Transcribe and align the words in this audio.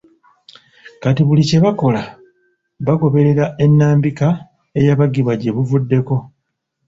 Kati 1.01 1.21
buli 1.27 1.43
kye 1.49 1.59
bakola 1.65 2.01
bagoberera 2.85 3.45
ennambika 3.65 4.27
eyabagibwa 4.79 5.33
gye 5.41 5.51
buvuddeko 5.55 6.15